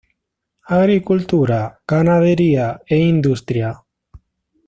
Agricultura, 0.79 1.59
ganadería 1.93 2.67
e 2.95 2.97
industria. 3.13 3.69